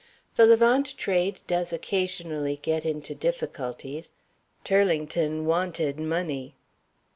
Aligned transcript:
The 0.35 0.47
Levant 0.47 0.97
Trade 0.97 1.43
does 1.45 1.71
occasionally 1.71 2.57
get 2.63 2.85
into 2.87 3.13
difficulties. 3.13 4.13
Turlington 4.63 5.45
wanted 5.45 5.99
money. 5.99 6.55